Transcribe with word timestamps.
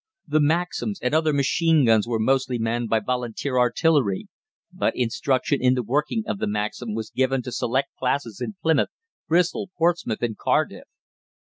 The 0.27 0.39
Maxims 0.39 0.99
and 1.03 1.13
other 1.13 1.31
machine 1.31 1.85
guns 1.85 2.07
were 2.07 2.17
mostly 2.17 2.57
manned 2.57 2.89
by 2.89 3.01
Volunteer 3.01 3.59
artillery; 3.59 4.27
but 4.73 4.95
instruction 4.95 5.59
in 5.61 5.75
the 5.75 5.83
working 5.83 6.23
of 6.25 6.39
the 6.39 6.47
Maxim 6.47 6.95
was 6.95 7.11
given 7.11 7.43
to 7.43 7.51
select 7.51 7.89
classes 7.99 8.41
in 8.41 8.55
Plymouth, 8.63 8.89
Bristol, 9.27 9.69
Portsmouth, 9.77 10.23
and 10.23 10.35
Cardiff. 10.35 10.87